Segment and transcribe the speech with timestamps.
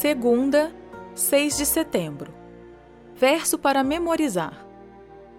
[0.00, 0.72] Segunda,
[1.16, 2.32] 6 de setembro.
[3.16, 4.64] Verso para memorizar.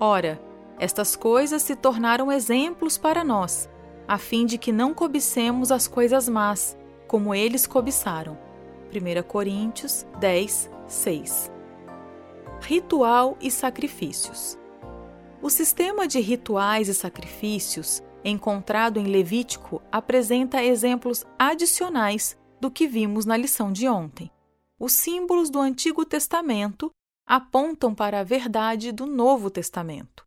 [0.00, 0.40] Ora,
[0.78, 3.68] estas coisas se tornaram exemplos para nós,
[4.08, 6.74] a fim de que não cobicemos as coisas más,
[7.06, 8.38] como eles cobiçaram.
[8.90, 11.52] 1 Coríntios 10, 6.
[12.62, 14.58] Ritual e sacrifícios.
[15.42, 23.26] O sistema de rituais e sacrifícios encontrado em Levítico apresenta exemplos adicionais do que vimos
[23.26, 24.30] na lição de ontem
[24.78, 26.90] os símbolos do Antigo Testamento
[27.26, 30.24] apontam para a verdade do Novo Testamento.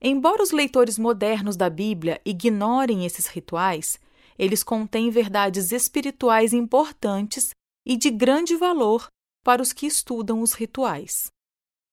[0.00, 3.98] Embora os leitores modernos da Bíblia ignorem esses rituais,
[4.38, 7.50] eles contêm verdades espirituais importantes
[7.84, 9.08] e de grande valor
[9.44, 11.30] para os que estudam os rituais.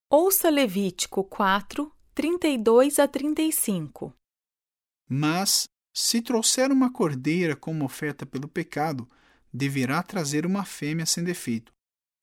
[0.09, 4.13] Ouça Levítico 4, 32 a 35.
[5.09, 9.09] Mas, se trouxer uma cordeira como oferta pelo pecado,
[9.55, 11.75] deverá trazer uma fêmea sem defeito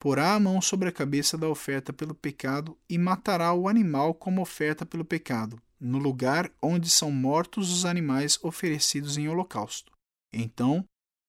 [0.03, 4.41] porá a mão sobre a cabeça da oferta pelo pecado e matará o animal como
[4.41, 9.93] oferta pelo pecado, no lugar onde são mortos os animais oferecidos em holocausto.
[10.33, 10.83] Então,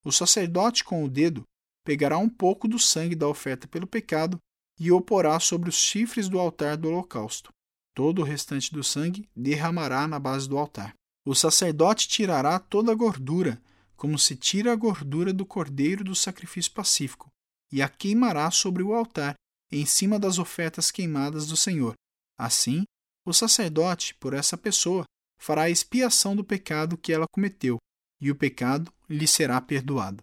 [0.04, 1.44] o sacerdote com o dedo
[1.84, 4.38] pegará um pouco do sangue da oferta pelo pecado
[4.80, 7.52] e o porá sobre os chifres do altar do holocausto.
[7.94, 10.96] Todo o restante do sangue derramará na base do altar.
[11.24, 13.62] O sacerdote tirará toda a gordura,
[14.04, 17.30] como se tira a gordura do cordeiro do sacrifício pacífico,
[17.72, 19.34] e a queimará sobre o altar,
[19.72, 21.94] em cima das ofertas queimadas do Senhor.
[22.38, 22.84] Assim,
[23.26, 25.06] o sacerdote, por essa pessoa,
[25.40, 27.78] fará a expiação do pecado que ela cometeu,
[28.20, 30.22] e o pecado lhe será perdoado.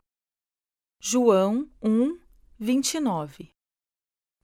[1.02, 2.20] João 1,
[2.60, 3.50] 29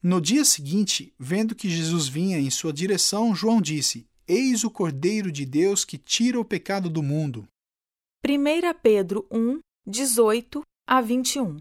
[0.02, 5.32] No dia seguinte, vendo que Jesus vinha em sua direção, João disse: Eis o Cordeiro
[5.32, 7.48] de Deus que tira o pecado do mundo.
[8.26, 11.58] 1 Pedro 1, 18 a 21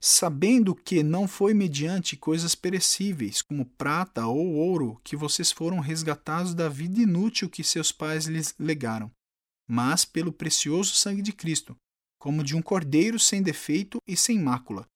[0.00, 6.54] sabendo que não foi mediante coisas perecíveis, como prata ou ouro, que vocês foram resgatados
[6.54, 9.10] da vida inútil que seus pais lhes legaram,
[9.68, 11.76] mas pelo precioso sangue de Cristo,
[12.18, 14.86] como de um cordeiro sem defeito e sem mácula.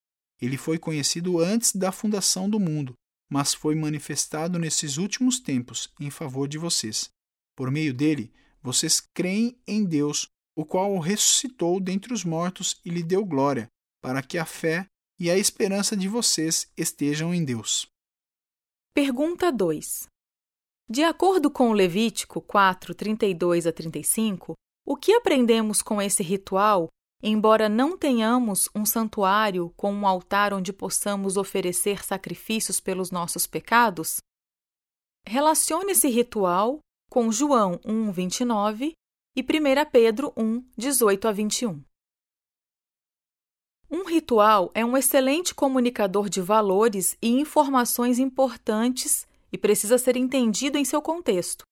[0.40, 2.94] Ele foi conhecido antes da fundação do mundo,
[3.30, 7.10] mas foi manifestado nesses últimos tempos em favor de vocês.
[7.56, 12.90] Por meio dele, vocês creem em Deus, o qual o ressuscitou dentre os mortos e
[12.90, 13.68] lhe deu glória,
[14.02, 14.86] para que a fé
[15.18, 17.86] e a esperança de vocês estejam em Deus.
[18.94, 20.06] Pergunta 2.
[20.88, 24.54] De acordo com Levítico 4, 32 a 35,
[24.84, 26.88] o que aprendemos com esse ritual,
[27.22, 34.18] embora não tenhamos um santuário com um altar onde possamos oferecer sacrifícios pelos nossos pecados?
[35.24, 38.92] Relacione esse ritual com João 1, 29
[39.34, 41.82] e 1 Pedro 1, 18 a 21.
[43.90, 50.78] Um ritual é um excelente comunicador de valores e informações importantes e precisa ser entendido
[50.78, 51.64] em seu contexto.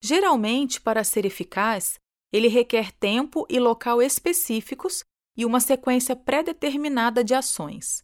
[0.00, 1.98] Geralmente, para ser eficaz,
[2.32, 5.02] ele requer tempo e local específicos
[5.36, 8.02] e uma sequência pré-determinada de ações.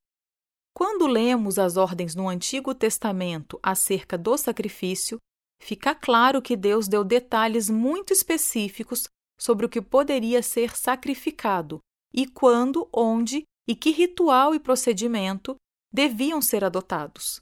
[0.72, 5.18] Quando lemos as ordens no Antigo Testamento acerca do sacrifício,
[5.64, 9.08] fica claro que Deus deu detalhes muito específicos
[9.40, 11.80] sobre o que poderia ser sacrificado
[12.12, 15.56] e quando, onde e que ritual e procedimento
[15.90, 17.40] deviam ser adotados.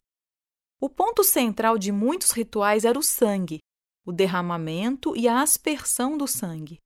[0.80, 3.58] O ponto central de muitos rituais era o sangue,
[4.06, 6.78] o derramamento e a aspersão do sangue.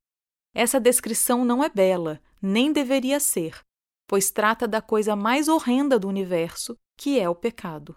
[0.55, 3.61] Essa descrição não é bela, nem deveria ser,
[4.09, 7.95] pois trata da coisa mais horrenda do universo, que é o pecado.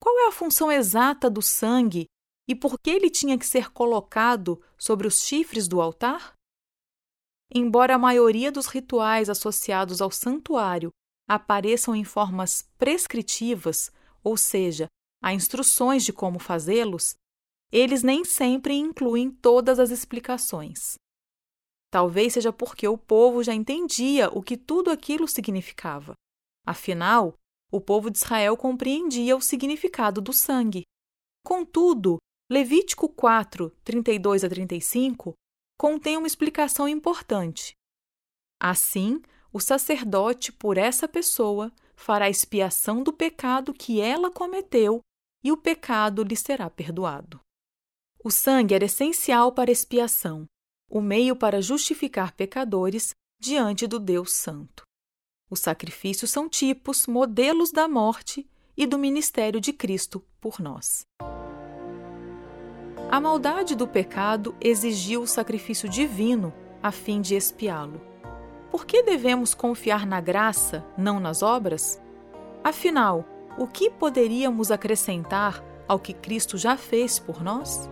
[0.00, 2.06] Qual é a função exata do sangue
[2.48, 6.34] e por que ele tinha que ser colocado sobre os chifres do altar?
[7.54, 10.90] Embora a maioria dos rituais associados ao santuário
[11.28, 13.90] apareçam em formas prescritivas,
[14.22, 14.88] ou seja,
[15.22, 17.14] há instruções de como fazê-los,
[17.72, 20.94] eles nem sempre incluem todas as explicações.
[21.90, 26.14] Talvez seja porque o povo já entendia o que tudo aquilo significava.
[26.66, 27.34] Afinal,
[27.70, 30.82] o povo de Israel compreendia o significado do sangue.
[31.44, 32.18] Contudo,
[32.50, 35.32] Levítico 4, 32 a 35
[35.78, 37.74] contém uma explicação importante.
[38.60, 45.00] Assim, o sacerdote, por essa pessoa, fará expiação do pecado que ela cometeu
[45.42, 47.40] e o pecado lhe será perdoado.
[48.22, 50.44] O sangue era essencial para expiação,
[50.90, 53.10] o meio para justificar pecadores
[53.40, 54.82] diante do Deus Santo.
[55.50, 58.46] Os sacrifícios são tipos, modelos da morte
[58.76, 61.06] e do ministério de Cristo por nós.
[63.14, 66.52] A maldade do pecado exigiu o sacrifício divino
[66.82, 68.00] a fim de expiá-lo.
[68.72, 72.02] Por que devemos confiar na graça, não nas obras?
[72.64, 73.24] Afinal,
[73.56, 77.88] o que poderíamos acrescentar ao que Cristo já fez por nós?